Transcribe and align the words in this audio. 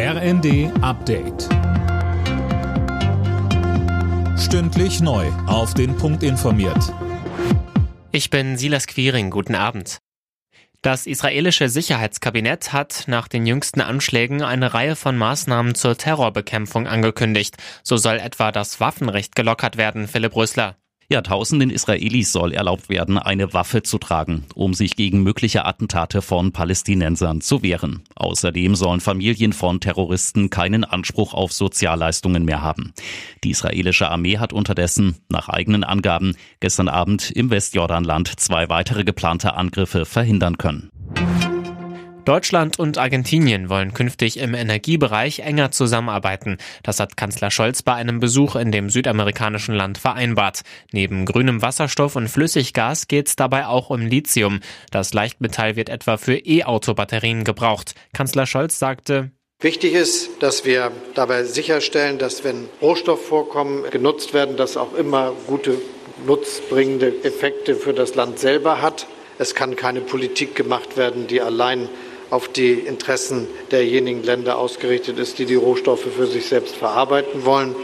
RND 0.00 0.70
Update. 0.80 1.48
Stündlich 4.38 5.00
neu. 5.00 5.26
Auf 5.48 5.74
den 5.74 5.96
Punkt 5.96 6.22
informiert. 6.22 6.94
Ich 8.12 8.30
bin 8.30 8.56
Silas 8.56 8.86
Quiring. 8.86 9.30
Guten 9.30 9.56
Abend. 9.56 9.98
Das 10.82 11.08
israelische 11.08 11.68
Sicherheitskabinett 11.68 12.72
hat 12.72 13.06
nach 13.08 13.26
den 13.26 13.44
jüngsten 13.44 13.80
Anschlägen 13.80 14.42
eine 14.42 14.72
Reihe 14.72 14.94
von 14.94 15.16
Maßnahmen 15.16 15.74
zur 15.74 15.98
Terrorbekämpfung 15.98 16.86
angekündigt. 16.86 17.56
So 17.82 17.96
soll 17.96 18.18
etwa 18.18 18.52
das 18.52 18.78
Waffenrecht 18.78 19.34
gelockert 19.34 19.78
werden, 19.78 20.06
Philipp 20.06 20.36
Rösler. 20.36 20.76
Ja, 21.10 21.22
tausenden 21.22 21.70
Israelis 21.70 22.32
soll 22.32 22.52
erlaubt 22.52 22.90
werden, 22.90 23.16
eine 23.16 23.54
Waffe 23.54 23.82
zu 23.82 23.96
tragen, 23.96 24.44
um 24.54 24.74
sich 24.74 24.94
gegen 24.94 25.22
mögliche 25.22 25.64
Attentate 25.64 26.20
von 26.20 26.52
Palästinensern 26.52 27.40
zu 27.40 27.62
wehren. 27.62 28.02
Außerdem 28.14 28.74
sollen 28.74 29.00
Familien 29.00 29.54
von 29.54 29.80
Terroristen 29.80 30.50
keinen 30.50 30.84
Anspruch 30.84 31.32
auf 31.32 31.50
Sozialleistungen 31.54 32.44
mehr 32.44 32.60
haben. 32.60 32.92
Die 33.42 33.52
israelische 33.52 34.10
Armee 34.10 34.36
hat 34.36 34.52
unterdessen, 34.52 35.16
nach 35.30 35.48
eigenen 35.48 35.82
Angaben, 35.82 36.36
gestern 36.60 36.88
Abend 36.88 37.30
im 37.30 37.48
Westjordanland 37.48 38.38
zwei 38.38 38.68
weitere 38.68 39.04
geplante 39.04 39.54
Angriffe 39.54 40.04
verhindern 40.04 40.58
können. 40.58 40.90
Deutschland 42.28 42.78
und 42.78 42.98
Argentinien 42.98 43.70
wollen 43.70 43.94
künftig 43.94 44.38
im 44.38 44.52
Energiebereich 44.52 45.38
enger 45.38 45.70
zusammenarbeiten. 45.70 46.58
Das 46.82 47.00
hat 47.00 47.16
Kanzler 47.16 47.50
Scholz 47.50 47.82
bei 47.82 47.94
einem 47.94 48.20
Besuch 48.20 48.54
in 48.54 48.70
dem 48.70 48.90
südamerikanischen 48.90 49.74
Land 49.74 49.96
vereinbart. 49.96 50.60
Neben 50.92 51.24
grünem 51.24 51.62
Wasserstoff 51.62 52.16
und 52.16 52.28
Flüssiggas 52.28 53.08
geht 53.08 53.28
es 53.28 53.36
dabei 53.36 53.66
auch 53.66 53.88
um 53.88 54.02
Lithium. 54.02 54.60
Das 54.90 55.14
Leichtmetall 55.14 55.76
wird 55.76 55.88
etwa 55.88 56.18
für 56.18 56.34
E-Auto-Batterien 56.34 57.44
gebraucht. 57.44 57.94
Kanzler 58.12 58.44
Scholz 58.44 58.78
sagte, 58.78 59.30
Wichtig 59.62 59.94
ist, 59.94 60.28
dass 60.42 60.66
wir 60.66 60.92
dabei 61.14 61.44
sicherstellen, 61.44 62.18
dass 62.18 62.44
wenn 62.44 62.68
Rohstoffvorkommen 62.82 63.88
genutzt 63.90 64.34
werden, 64.34 64.58
das 64.58 64.76
auch 64.76 64.92
immer 64.92 65.32
gute 65.46 65.80
nutzbringende 66.26 67.24
Effekte 67.24 67.74
für 67.74 67.94
das 67.94 68.16
Land 68.16 68.38
selber 68.38 68.82
hat. 68.82 69.06
Es 69.38 69.54
kann 69.54 69.76
keine 69.76 70.02
Politik 70.02 70.54
gemacht 70.54 70.98
werden, 70.98 71.26
die 71.26 71.40
allein 71.40 71.88
auf 72.30 72.48
die 72.48 72.72
Interessen 72.72 73.46
derjenigen 73.70 74.22
Länder 74.22 74.58
ausgerichtet 74.58 75.18
ist, 75.18 75.38
die 75.38 75.46
die 75.46 75.54
Rohstoffe 75.54 76.06
für 76.14 76.26
sich 76.26 76.46
selbst 76.46 76.76
verarbeiten 76.76 77.44
wollen. 77.44 77.74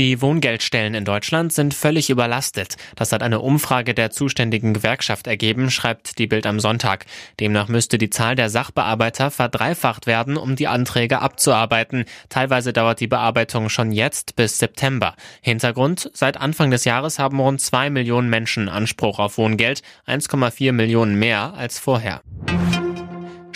Die 0.00 0.22
Wohngeldstellen 0.22 0.94
in 0.94 1.04
Deutschland 1.04 1.52
sind 1.52 1.74
völlig 1.74 2.08
überlastet. 2.08 2.76
Das 2.96 3.12
hat 3.12 3.22
eine 3.22 3.40
Umfrage 3.40 3.92
der 3.92 4.10
zuständigen 4.10 4.72
Gewerkschaft 4.72 5.26
ergeben, 5.26 5.70
schreibt 5.70 6.18
die 6.18 6.26
Bild 6.26 6.46
am 6.46 6.58
Sonntag. 6.58 7.04
Demnach 7.38 7.68
müsste 7.68 7.98
die 7.98 8.08
Zahl 8.08 8.34
der 8.34 8.48
Sachbearbeiter 8.48 9.30
verdreifacht 9.30 10.06
werden, 10.06 10.38
um 10.38 10.56
die 10.56 10.68
Anträge 10.68 11.20
abzuarbeiten. 11.20 12.06
Teilweise 12.30 12.72
dauert 12.72 13.00
die 13.00 13.08
Bearbeitung 13.08 13.68
schon 13.68 13.92
jetzt 13.92 14.36
bis 14.36 14.56
September. 14.56 15.16
Hintergrund, 15.42 16.10
seit 16.14 16.38
Anfang 16.38 16.70
des 16.70 16.86
Jahres 16.86 17.18
haben 17.18 17.38
rund 17.38 17.60
zwei 17.60 17.90
Millionen 17.90 18.30
Menschen 18.30 18.70
Anspruch 18.70 19.18
auf 19.18 19.36
Wohngeld, 19.36 19.82
1,4 20.06 20.72
Millionen 20.72 21.16
mehr 21.16 21.52
als 21.52 21.78
vorher. 21.78 22.22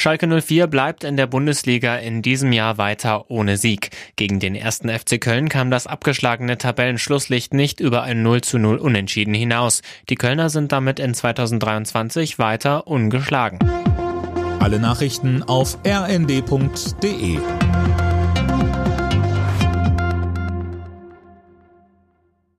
Schalke 0.05 0.28
04 0.28 0.66
bleibt 0.66 1.02
in 1.02 1.16
der 1.16 1.27
Bundesliga 1.27 1.97
in 1.97 2.20
diesem 2.20 2.52
Jahr 2.52 2.77
weiter 2.77 3.30
ohne 3.30 3.56
Sieg. 3.56 3.88
Gegen 4.16 4.38
den 4.38 4.55
ersten 4.55 4.91
FC 4.91 5.19
Köln 5.19 5.48
kam 5.48 5.70
das 5.70 5.86
abgeschlagene 5.86 6.58
Tabellenschlusslicht 6.58 7.55
nicht 7.55 7.80
über 7.80 8.02
ein 8.02 8.22
0 8.22 8.42
zu 8.42 8.58
0 8.58 8.77
Unentschieden 8.77 9.32
hinaus. 9.32 9.80
Die 10.10 10.16
Kölner 10.16 10.50
sind 10.50 10.72
damit 10.72 11.00
in 11.00 11.14
2023 11.14 12.38
weiter 12.38 12.86
ungeschlagen. 12.86 13.60
Alle 14.60 14.78
Nachrichten 14.78 15.42
auf 15.42 15.78
rnd.de 15.86 17.38